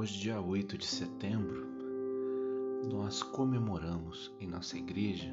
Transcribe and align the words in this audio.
Hoje, 0.00 0.18
dia 0.18 0.40
8 0.40 0.78
de 0.78 0.86
setembro, 0.86 1.66
nós 2.90 3.22
comemoramos 3.22 4.32
em 4.40 4.46
nossa 4.46 4.78
igreja 4.78 5.30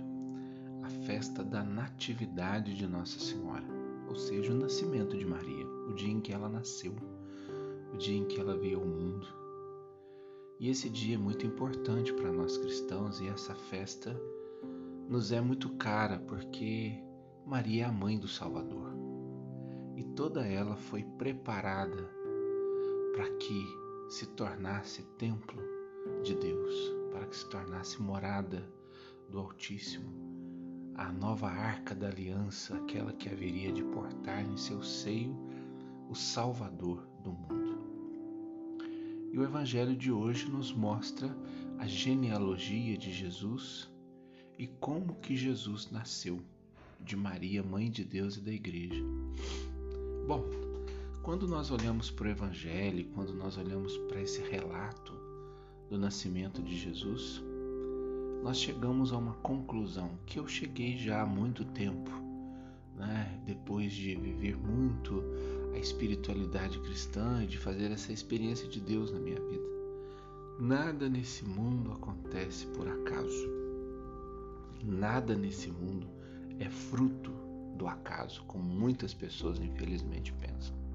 a 0.84 0.90
festa 1.06 1.42
da 1.42 1.64
Natividade 1.64 2.76
de 2.76 2.86
Nossa 2.86 3.18
Senhora, 3.18 3.64
ou 4.10 4.16
seja, 4.18 4.52
o 4.52 4.58
nascimento 4.58 5.18
de 5.18 5.26
Maria, 5.26 5.66
o 5.90 5.94
dia 5.94 6.12
em 6.12 6.20
que 6.20 6.34
ela 6.34 6.50
nasceu, 6.50 6.94
o 7.94 7.98
dia 7.98 8.18
em 8.18 8.26
que 8.26 8.42
ela 8.42 8.58
veio 8.58 8.82
ao 8.82 8.86
mundo. 8.86 9.26
E 10.60 10.70
esse 10.70 10.90
dia 10.90 11.16
é 11.16 11.18
muito 11.18 11.48
importante 11.48 12.12
para 12.12 12.34
nós 12.34 12.58
cristãos 12.58 13.22
e 13.22 13.28
essa 13.30 13.56
festa 13.56 14.14
nos 15.08 15.32
é 15.32 15.40
muito 15.40 15.70
cara 15.78 16.20
porque 16.20 16.92
Maria 17.46 17.84
é 17.84 17.86
a 17.88 17.92
mãe 17.94 18.20
do 18.20 18.28
Salvador 18.28 18.92
e 19.96 20.04
toda 20.04 20.46
ela 20.46 20.76
foi 20.76 21.04
preparada 21.18 22.12
para 23.16 23.30
que 23.38 23.87
se 24.10 24.26
tornasse 24.28 25.04
templo 25.18 25.62
de 26.24 26.36
Deus, 26.36 26.74
para 27.12 27.26
que 27.28 27.36
se 27.36 27.50
tornasse 27.50 28.02
morada 28.02 28.68
do 29.30 29.40
Altíssimo, 29.40 30.10
a 30.96 31.12
nova 31.12 31.48
arca 31.48 31.94
da 31.94 32.08
aliança, 32.08 32.76
aquela 32.78 33.14
que 33.14 33.30
haveria 33.30 33.72
de 33.72 33.84
portar 33.84 34.44
em 34.44 34.58
seu 34.58 34.82
seio 34.82 35.36
o 36.10 36.16
Salvador 36.16 37.08
do 37.24 37.32
mundo. 37.32 37.78
E 39.32 39.38
o 39.38 39.44
Evangelho 39.44 39.96
de 39.96 40.12
hoje 40.12 40.50
nos 40.50 40.74
mostra 40.74 41.36
a 41.78 41.86
genealogia 41.86 42.98
de 42.98 43.12
Jesus 43.12 43.92
e 44.58 44.66
como 44.66 45.16
que 45.16 45.36
Jesus 45.36 45.92
nasceu 45.92 46.42
de 47.00 47.16
Maria, 47.16 47.62
mãe 47.62 47.92
de 47.92 48.04
Deus 48.04 48.38
e 48.38 48.42
da 48.42 48.52
igreja. 48.52 49.04
Bom, 50.28 50.44
quando 51.28 51.46
nós 51.46 51.72
olhamos 51.72 52.10
para 52.10 52.28
o 52.28 52.32
Evangelho, 52.32 53.06
quando 53.14 53.34
nós 53.34 53.58
olhamos 53.58 53.98
para 54.08 54.22
esse 54.22 54.42
relato 54.44 55.12
do 55.90 55.98
nascimento 55.98 56.64
de 56.64 56.78
Jesus, 56.78 57.44
nós 58.42 58.58
chegamos 58.58 59.12
a 59.12 59.18
uma 59.18 59.34
conclusão 59.34 60.18
que 60.26 60.40
eu 60.40 60.48
cheguei 60.48 60.98
já 60.98 61.24
há 61.24 61.26
muito 61.26 61.66
tempo, 61.66 62.10
né? 62.96 63.42
depois 63.46 63.92
de 63.92 64.16
viver 64.16 64.56
muito 64.56 65.22
a 65.74 65.78
espiritualidade 65.78 66.80
cristã 66.80 67.44
e 67.44 67.48
de 67.48 67.58
fazer 67.58 67.92
essa 67.92 68.14
experiência 68.14 68.66
de 68.66 68.80
Deus 68.80 69.12
na 69.12 69.20
minha 69.20 69.42
vida. 69.50 69.68
Nada 70.62 71.10
nesse 71.10 71.44
mundo 71.44 71.92
acontece 71.92 72.68
por 72.68 72.88
acaso. 72.88 73.50
Nada 74.82 75.36
nesse 75.36 75.70
mundo 75.70 76.08
é 76.58 76.70
fruto 76.70 77.34
do 77.76 77.86
acaso, 77.86 78.46
como 78.46 78.64
muitas 78.64 79.14
pessoas 79.14 79.60
infelizmente 79.60 80.32
pensam. 80.32 80.88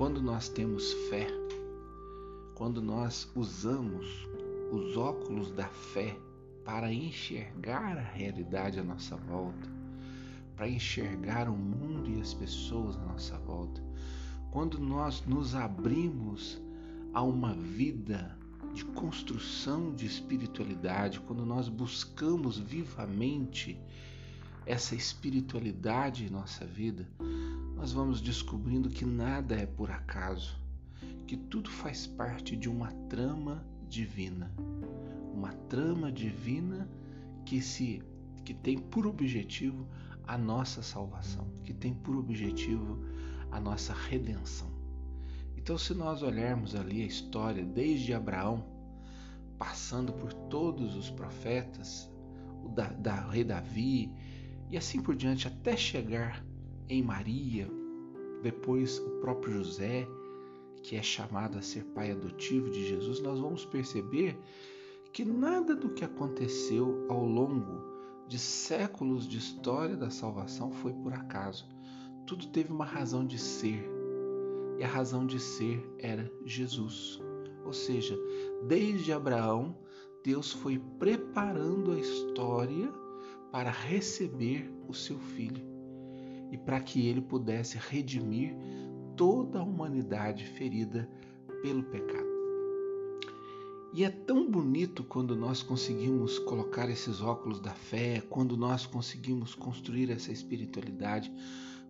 Quando 0.00 0.22
nós 0.22 0.48
temos 0.48 0.94
fé, 1.10 1.26
quando 2.54 2.80
nós 2.80 3.30
usamos 3.36 4.06
os 4.72 4.96
óculos 4.96 5.52
da 5.52 5.68
fé 5.68 6.18
para 6.64 6.90
enxergar 6.90 7.98
a 7.98 8.12
realidade 8.14 8.80
à 8.80 8.82
nossa 8.82 9.14
volta, 9.14 9.68
para 10.56 10.66
enxergar 10.70 11.50
o 11.50 11.54
mundo 11.54 12.08
e 12.08 12.18
as 12.18 12.32
pessoas 12.32 12.96
à 12.96 13.00
nossa 13.00 13.36
volta, 13.40 13.84
quando 14.50 14.78
nós 14.78 15.22
nos 15.26 15.54
abrimos 15.54 16.58
a 17.12 17.22
uma 17.22 17.52
vida 17.52 18.38
de 18.72 18.86
construção 18.86 19.94
de 19.94 20.06
espiritualidade, 20.06 21.20
quando 21.20 21.44
nós 21.44 21.68
buscamos 21.68 22.56
vivamente 22.56 23.78
essa 24.66 24.94
espiritualidade 24.94 26.24
em 26.24 26.30
nossa 26.30 26.64
vida, 26.64 27.08
nós 27.74 27.92
vamos 27.92 28.20
descobrindo 28.20 28.88
que 28.88 29.04
nada 29.04 29.54
é 29.54 29.66
por 29.66 29.90
acaso, 29.90 30.56
que 31.26 31.36
tudo 31.36 31.70
faz 31.70 32.06
parte 32.06 32.56
de 32.56 32.68
uma 32.68 32.92
trama 33.08 33.64
divina. 33.88 34.52
Uma 35.32 35.52
trama 35.68 36.12
divina 36.12 36.88
que 37.44 37.60
se 37.60 38.02
que 38.44 38.54
tem 38.54 38.78
por 38.78 39.06
objetivo 39.06 39.86
a 40.26 40.36
nossa 40.36 40.82
salvação, 40.82 41.46
que 41.64 41.72
tem 41.72 41.94
por 41.94 42.16
objetivo 42.16 42.98
a 43.50 43.60
nossa 43.60 43.92
redenção. 43.92 44.70
Então, 45.56 45.76
se 45.76 45.92
nós 45.94 46.22
olharmos 46.22 46.74
ali 46.74 47.02
a 47.02 47.06
história 47.06 47.64
desde 47.64 48.14
Abraão, 48.14 48.64
passando 49.58 50.12
por 50.12 50.32
todos 50.32 50.96
os 50.96 51.10
profetas, 51.10 52.10
o 52.64 52.68
da, 52.68 52.88
da 52.88 53.28
rei 53.28 53.44
Davi 53.44 54.12
e 54.70 54.76
assim 54.76 55.02
por 55.02 55.16
diante, 55.16 55.48
até 55.48 55.76
chegar 55.76 56.44
em 56.88 57.02
Maria, 57.02 57.68
depois 58.42 58.98
o 58.98 59.20
próprio 59.20 59.54
José, 59.54 60.06
que 60.82 60.96
é 60.96 61.02
chamado 61.02 61.58
a 61.58 61.62
ser 61.62 61.84
pai 61.86 62.12
adotivo 62.12 62.70
de 62.70 62.86
Jesus, 62.86 63.20
nós 63.20 63.38
vamos 63.38 63.64
perceber 63.64 64.38
que 65.12 65.24
nada 65.24 65.74
do 65.74 65.90
que 65.90 66.04
aconteceu 66.04 67.06
ao 67.08 67.24
longo 67.24 67.90
de 68.28 68.38
séculos 68.38 69.28
de 69.28 69.38
história 69.38 69.96
da 69.96 70.08
salvação 70.08 70.70
foi 70.70 70.92
por 70.92 71.12
acaso. 71.12 71.66
Tudo 72.26 72.46
teve 72.46 72.72
uma 72.72 72.84
razão 72.84 73.26
de 73.26 73.38
ser. 73.38 73.84
E 74.78 74.84
a 74.84 74.86
razão 74.86 75.26
de 75.26 75.40
ser 75.40 75.84
era 75.98 76.32
Jesus. 76.46 77.20
Ou 77.64 77.72
seja, 77.72 78.16
desde 78.68 79.12
Abraão, 79.12 79.76
Deus 80.24 80.52
foi 80.52 80.78
preparando 80.98 81.92
a 81.92 81.98
história 81.98 82.90
para 83.50 83.70
receber 83.70 84.70
o 84.88 84.94
seu 84.94 85.18
filho 85.18 85.62
e 86.50 86.58
para 86.58 86.80
que 86.80 87.06
ele 87.06 87.20
pudesse 87.20 87.78
redimir 87.78 88.54
toda 89.16 89.60
a 89.60 89.62
humanidade 89.62 90.44
ferida 90.46 91.08
pelo 91.62 91.82
pecado. 91.84 92.30
E 93.92 94.04
é 94.04 94.10
tão 94.10 94.48
bonito 94.48 95.02
quando 95.02 95.34
nós 95.34 95.62
conseguimos 95.62 96.38
colocar 96.38 96.88
esses 96.88 97.20
óculos 97.20 97.58
da 97.58 97.72
fé, 97.72 98.20
quando 98.30 98.56
nós 98.56 98.86
conseguimos 98.86 99.54
construir 99.54 100.10
essa 100.10 100.30
espiritualidade, 100.30 101.32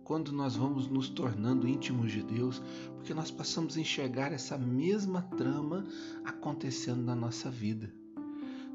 quando 0.03 0.31
nós 0.31 0.55
vamos 0.55 0.87
nos 0.87 1.09
tornando 1.09 1.67
íntimos 1.67 2.11
de 2.11 2.23
Deus, 2.23 2.59
porque 2.95 3.13
nós 3.13 3.29
passamos 3.29 3.77
a 3.77 3.81
enxergar 3.81 4.33
essa 4.33 4.57
mesma 4.57 5.21
trama 5.21 5.85
acontecendo 6.25 7.03
na 7.03 7.15
nossa 7.15 7.51
vida. 7.51 7.93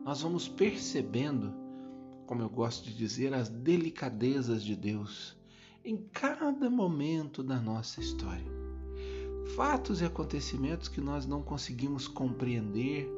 Nós 0.05 0.23
vamos 0.23 0.47
percebendo 0.47 1.53
como 2.27 2.43
eu 2.43 2.49
gosto 2.49 2.85
de 2.85 2.95
dizer, 2.95 3.33
as 3.33 3.49
delicadezas 3.49 4.63
de 4.63 4.75
Deus 4.75 5.37
em 5.85 5.97
cada 6.13 6.69
momento 6.69 7.43
da 7.43 7.61
nossa 7.61 8.01
história. 8.01 8.51
Fatos 9.55 10.01
e 10.01 10.05
acontecimentos 10.05 10.89
que 10.89 11.01
nós 11.01 11.25
não 11.25 11.41
conseguimos 11.41 12.09
compreender, 12.09 13.09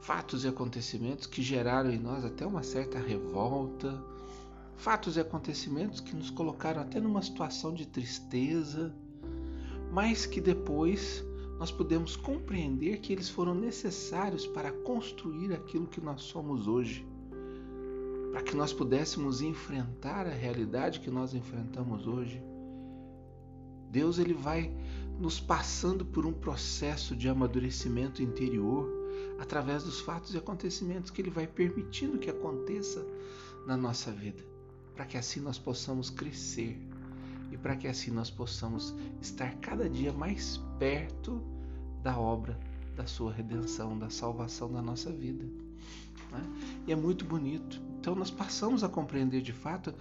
fatos 0.00 0.44
e 0.44 0.48
acontecimentos 0.48 1.26
que 1.26 1.40
geraram 1.40 1.90
em 1.90 1.98
nós 1.98 2.24
até 2.24 2.44
uma 2.44 2.64
certa 2.64 2.98
revolta, 2.98 4.02
fatos 4.74 5.16
e 5.16 5.20
acontecimentos 5.20 6.00
que 6.00 6.16
nos 6.16 6.28
colocaram 6.28 6.82
até 6.82 7.00
numa 7.00 7.22
situação 7.22 7.72
de 7.72 7.86
tristeza, 7.86 8.92
mas 9.92 10.26
que 10.26 10.40
depois 10.40 11.24
nós 11.60 11.70
podemos 11.70 12.16
compreender 12.16 12.98
que 12.98 13.12
eles 13.12 13.30
foram 13.30 13.54
necessários 13.54 14.44
para 14.48 14.72
construir 14.72 15.52
aquilo 15.52 15.86
que 15.86 16.00
nós 16.00 16.22
somos 16.22 16.66
hoje 16.66 17.06
para 18.36 18.44
que 18.44 18.54
nós 18.54 18.70
pudéssemos 18.70 19.40
enfrentar 19.40 20.26
a 20.26 20.30
realidade 20.30 21.00
que 21.00 21.10
nós 21.10 21.32
enfrentamos 21.32 22.06
hoje. 22.06 22.38
Deus 23.90 24.18
ele 24.18 24.34
vai 24.34 24.70
nos 25.18 25.40
passando 25.40 26.04
por 26.04 26.26
um 26.26 26.34
processo 26.34 27.16
de 27.16 27.30
amadurecimento 27.30 28.22
interior 28.22 28.86
através 29.38 29.84
dos 29.84 30.00
fatos 30.02 30.34
e 30.34 30.36
acontecimentos 30.36 31.10
que 31.10 31.22
ele 31.22 31.30
vai 31.30 31.46
permitindo 31.46 32.18
que 32.18 32.28
aconteça 32.28 33.02
na 33.66 33.74
nossa 33.74 34.12
vida, 34.12 34.44
para 34.94 35.06
que 35.06 35.16
assim 35.16 35.40
nós 35.40 35.58
possamos 35.58 36.10
crescer 36.10 36.78
e 37.50 37.56
para 37.56 37.74
que 37.74 37.88
assim 37.88 38.10
nós 38.10 38.28
possamos 38.28 38.94
estar 39.18 39.54
cada 39.60 39.88
dia 39.88 40.12
mais 40.12 40.60
perto 40.78 41.42
da 42.02 42.18
obra 42.18 42.60
da 42.94 43.06
sua 43.06 43.32
redenção, 43.32 43.98
da 43.98 44.10
salvação 44.10 44.70
da 44.70 44.82
nossa 44.82 45.10
vida. 45.10 45.46
Né? 46.36 46.82
E 46.86 46.92
é 46.92 46.96
muito 46.96 47.24
bonito. 47.24 47.80
Então 47.98 48.14
nós 48.14 48.30
passamos 48.30 48.84
a 48.84 48.88
compreender 48.88 49.42
de 49.42 49.52
fato 49.52 49.94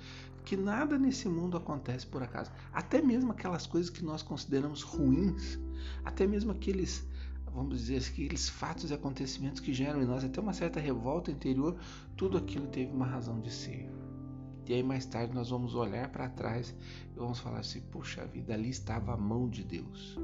que 0.44 0.56
nada 0.56 0.98
nesse 0.98 1.28
mundo 1.28 1.58
acontece 1.58 2.06
por 2.06 2.22
acaso. 2.22 2.52
Até 2.72 3.02
mesmo 3.02 3.32
aquelas 3.32 3.66
coisas 3.66 3.90
que 3.90 4.04
nós 4.04 4.22
consideramos 4.22 4.84
ruins, 4.84 5.60
até 6.04 6.28
mesmo 6.28 6.52
aqueles, 6.52 7.06
vamos 7.52 7.80
dizer, 7.80 7.98
aqueles 7.98 8.48
fatos 8.48 8.92
e 8.92 8.94
acontecimentos 8.94 9.60
que 9.60 9.74
geram 9.74 10.02
em 10.02 10.06
nós 10.06 10.24
até 10.24 10.40
uma 10.40 10.54
certa 10.54 10.80
revolta 10.80 11.32
interior, 11.32 11.76
tudo 12.16 12.38
aquilo 12.38 12.68
teve 12.68 12.92
uma 12.92 13.08
razão 13.08 13.42
de 13.42 13.52
ser. 13.52 13.90
E 14.68 14.74
aí 14.74 14.84
mais 14.84 15.06
tarde 15.06 15.34
nós 15.34 15.50
vamos 15.50 15.76
olhar 15.76 16.10
para 16.10 16.30
trás 16.30 16.76
e 17.16 17.20
vamos 17.20 17.40
falar 17.40 17.60
assim: 17.60 17.82
puxa 17.82 18.26
vida, 18.26 18.54
ali 18.54 18.70
estava 18.70 19.14
a 19.14 19.18
mão 19.18 19.50
de 19.50 19.64
Deus. 19.64 20.18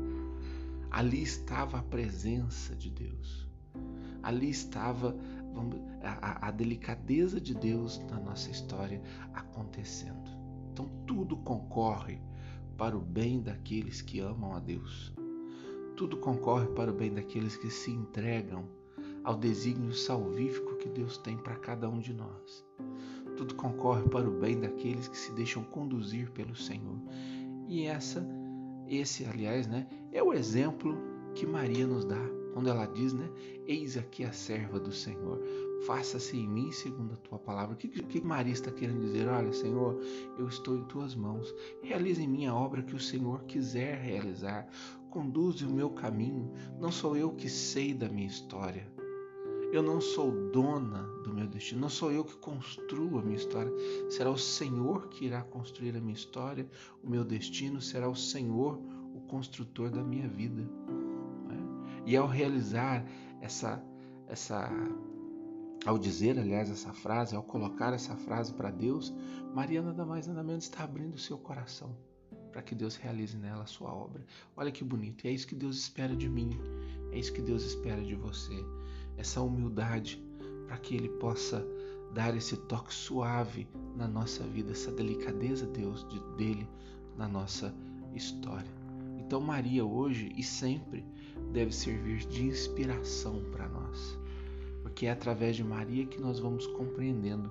Ali 0.89 1.21
estava 1.21 1.79
a 1.79 1.83
presença 1.83 2.75
de 2.75 2.89
Deus. 2.89 3.47
Ali 4.21 4.49
estava 4.49 5.15
vamos, 5.53 5.79
a, 6.01 6.47
a 6.47 6.51
delicadeza 6.51 7.39
de 7.39 7.53
Deus 7.53 7.99
na 8.09 8.19
nossa 8.19 8.49
história 8.49 9.01
acontecendo. 9.33 10.29
Então 10.71 10.89
tudo 11.05 11.37
concorre 11.37 12.19
para 12.77 12.97
o 12.97 13.01
bem 13.01 13.41
daqueles 13.41 14.01
que 14.01 14.19
amam 14.19 14.53
a 14.53 14.59
Deus. 14.59 15.13
Tudo 15.95 16.17
concorre 16.17 16.67
para 16.67 16.91
o 16.91 16.95
bem 16.95 17.13
daqueles 17.13 17.55
que 17.55 17.69
se 17.69 17.91
entregam 17.91 18.67
ao 19.23 19.35
desígnio 19.35 19.93
salvífico 19.93 20.77
que 20.77 20.89
Deus 20.89 21.17
tem 21.17 21.37
para 21.37 21.55
cada 21.55 21.89
um 21.89 21.99
de 21.99 22.13
nós. 22.13 22.65
Tudo 23.37 23.55
concorre 23.55 24.03
para 24.09 24.27
o 24.27 24.39
bem 24.39 24.59
daqueles 24.59 25.07
que 25.07 25.17
se 25.17 25.31
deixam 25.33 25.63
conduzir 25.63 26.31
pelo 26.31 26.55
Senhor. 26.55 26.99
E 27.67 27.85
essa, 27.85 28.27
esse, 28.87 29.25
aliás, 29.25 29.67
né, 29.67 29.87
é 30.11 30.23
o 30.23 30.33
exemplo 30.33 30.97
que 31.35 31.45
Maria 31.45 31.85
nos 31.85 32.03
dá 32.03 32.40
quando 32.53 32.69
ela 32.69 32.85
diz, 32.85 33.13
né, 33.13 33.29
eis 33.65 33.97
aqui 33.97 34.23
a 34.23 34.31
serva 34.31 34.79
do 34.79 34.91
Senhor. 34.91 35.39
Faça-se 35.85 36.37
em 36.37 36.47
mim 36.47 36.71
segundo 36.71 37.13
a 37.13 37.17
tua 37.17 37.39
palavra. 37.39 37.73
O 37.73 37.77
que, 37.77 37.87
que 37.87 38.21
Maria 38.21 38.53
está 38.53 38.71
querendo 38.71 39.01
dizer? 39.01 39.27
Olha, 39.27 39.51
Senhor, 39.51 39.99
eu 40.37 40.47
estou 40.47 40.77
em 40.77 40.83
tuas 40.85 41.15
mãos. 41.15 41.53
Realize 41.81 42.21
em 42.21 42.27
mim 42.27 42.45
a 42.45 42.53
obra 42.53 42.83
que 42.83 42.95
o 42.95 42.99
Senhor 42.99 43.43
quiser 43.45 43.97
realizar. 43.97 44.67
Conduze 45.09 45.65
o 45.65 45.71
meu 45.71 45.89
caminho. 45.89 46.51
Não 46.79 46.91
sou 46.91 47.17
eu 47.17 47.31
que 47.31 47.49
sei 47.49 47.93
da 47.93 48.07
minha 48.07 48.27
história. 48.27 48.87
Eu 49.71 49.81
não 49.81 50.01
sou 50.01 50.49
dona 50.51 51.03
do 51.23 51.33
meu 51.33 51.47
destino, 51.47 51.79
não 51.79 51.89
sou 51.89 52.11
eu 52.11 52.25
que 52.25 52.35
construo 52.35 53.17
a 53.17 53.21
minha 53.21 53.37
história. 53.37 53.71
Será 54.09 54.29
o 54.29 54.37
Senhor 54.37 55.07
que 55.07 55.25
irá 55.25 55.41
construir 55.43 55.95
a 55.95 56.01
minha 56.01 56.13
história, 56.13 56.69
o 57.01 57.09
meu 57.09 57.23
destino, 57.23 57.81
será 57.81 58.09
o 58.09 58.15
Senhor 58.15 58.77
o 59.15 59.21
construtor 59.21 59.89
da 59.89 60.03
minha 60.03 60.27
vida. 60.27 60.69
E 62.05 62.15
ao 62.15 62.27
realizar 62.27 63.05
essa, 63.39 63.81
essa, 64.27 64.69
ao 65.85 65.97
dizer, 65.97 66.39
aliás, 66.39 66.69
essa 66.69 66.93
frase, 66.93 67.35
ao 67.35 67.43
colocar 67.43 67.93
essa 67.93 68.15
frase 68.15 68.53
para 68.53 68.71
Deus, 68.71 69.13
Maria 69.53 69.81
nada 69.81 70.05
mais 70.05 70.27
nada 70.27 70.43
menos 70.43 70.65
está 70.65 70.83
abrindo 70.83 71.15
o 71.15 71.19
seu 71.19 71.37
coração 71.37 71.95
para 72.51 72.61
que 72.61 72.75
Deus 72.75 72.97
realize 72.97 73.37
nela 73.37 73.63
a 73.63 73.67
sua 73.67 73.93
obra. 73.93 74.25
Olha 74.57 74.71
que 74.71 74.83
bonito, 74.83 75.25
é 75.25 75.31
isso 75.31 75.47
que 75.47 75.55
Deus 75.55 75.77
espera 75.77 76.15
de 76.15 76.27
mim, 76.29 76.59
é 77.11 77.17
isso 77.17 77.31
que 77.31 77.41
Deus 77.41 77.63
espera 77.63 78.03
de 78.03 78.15
você 78.15 78.65
essa 79.17 79.41
humildade 79.41 80.21
para 80.67 80.77
que 80.77 80.95
Ele 80.95 81.09
possa 81.09 81.65
dar 82.13 82.35
esse 82.35 82.57
toque 82.57 82.93
suave 82.93 83.67
na 83.95 84.07
nossa 84.07 84.43
vida, 84.43 84.71
essa 84.71 84.91
delicadeza, 84.91 85.65
Deus, 85.67 86.05
de, 86.09 86.19
dele 86.35 86.67
na 87.17 87.27
nossa 87.27 87.73
história. 88.13 88.80
Então, 89.31 89.39
Maria 89.39 89.85
hoje 89.85 90.29
e 90.35 90.43
sempre 90.43 91.05
deve 91.53 91.71
servir 91.71 92.17
de 92.27 92.43
inspiração 92.43 93.41
para 93.49 93.69
nós, 93.69 94.19
porque 94.81 95.05
é 95.05 95.11
através 95.11 95.55
de 95.55 95.63
Maria 95.63 96.05
que 96.05 96.19
nós 96.19 96.37
vamos 96.37 96.67
compreendendo 96.67 97.49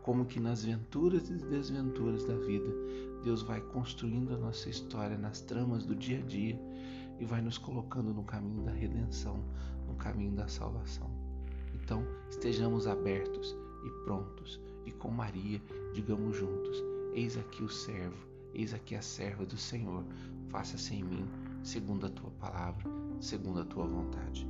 como 0.00 0.24
que 0.24 0.40
nas 0.40 0.64
venturas 0.64 1.28
e 1.28 1.34
desventuras 1.34 2.24
da 2.24 2.34
vida 2.34 2.74
Deus 3.22 3.42
vai 3.42 3.60
construindo 3.60 4.32
a 4.32 4.38
nossa 4.38 4.70
história 4.70 5.18
nas 5.18 5.42
tramas 5.42 5.84
do 5.84 5.94
dia 5.94 6.20
a 6.20 6.22
dia 6.22 6.58
e 7.20 7.26
vai 7.26 7.42
nos 7.42 7.58
colocando 7.58 8.14
no 8.14 8.24
caminho 8.24 8.62
da 8.62 8.72
redenção, 8.72 9.44
no 9.86 9.96
caminho 9.96 10.32
da 10.32 10.48
salvação. 10.48 11.10
Então, 11.74 12.06
estejamos 12.30 12.86
abertos 12.86 13.54
e 13.84 13.90
prontos, 14.04 14.58
e 14.86 14.92
com 14.92 15.10
Maria, 15.10 15.60
digamos 15.92 16.38
juntos: 16.38 16.82
Eis 17.12 17.36
aqui 17.36 17.62
o 17.62 17.68
servo, 17.68 18.27
eis 18.54 18.74
aqui 18.74 18.94
a 18.94 19.02
serva 19.02 19.44
do 19.44 19.56
Senhor, 19.56 20.04
faça-se 20.48 20.94
em 20.94 21.02
mim, 21.02 21.28
segundo 21.62 22.06
a 22.06 22.10
tua 22.10 22.30
palavra, 22.32 22.90
segundo 23.20 23.60
a 23.60 23.64
tua 23.64 23.86
vontade. 23.86 24.46